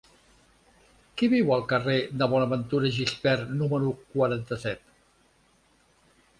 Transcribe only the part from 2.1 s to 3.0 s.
de Bonaventura